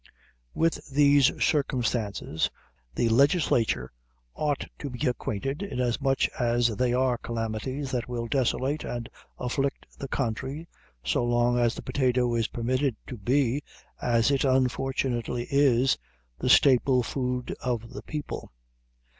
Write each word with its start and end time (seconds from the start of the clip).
With 0.55 0.83
these 0.91 1.31
circumstances 1.43 2.49
the 2.95 3.07
legislature 3.09 3.91
ought 4.33 4.65
to 4.79 4.89
be 4.89 5.05
acquainted, 5.07 5.61
inasmuch 5.61 6.27
as 6.39 6.69
they 6.75 6.91
are 6.91 7.19
calamities 7.19 7.91
that 7.91 8.09
will 8.09 8.25
desolate 8.25 8.83
and 8.83 9.07
afflict 9.37 9.85
the 9.99 10.07
country 10.07 10.67
so 11.03 11.23
long 11.23 11.59
as 11.59 11.75
the 11.75 11.83
potato 11.83 12.33
is 12.33 12.47
permitted 12.47 12.95
to 13.05 13.15
be, 13.15 13.61
as 14.01 14.31
it 14.31 14.43
unfortunately 14.43 15.45
is, 15.51 15.99
the 16.39 16.49
staple 16.49 17.03
food 17.03 17.55
of 17.61 17.91
the 17.93 18.01
people. 18.01 18.51